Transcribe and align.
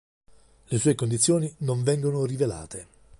Le 0.71 0.79
sue 0.79 0.95
condizioni 0.95 1.53
non 1.59 1.83
vengono 1.83 2.25
rivelate. 2.25 2.87